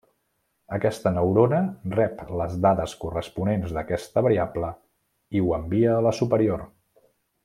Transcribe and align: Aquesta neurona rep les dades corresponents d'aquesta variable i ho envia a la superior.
Aquesta 0.77 1.11
neurona 1.17 1.59
rep 1.95 2.23
les 2.39 2.55
dades 2.67 2.95
corresponents 3.03 3.75
d'aquesta 3.77 4.23
variable 4.29 4.71
i 5.37 5.43
ho 5.45 5.53
envia 5.63 5.93
a 5.99 6.05
la 6.09 6.19
superior. 6.23 6.65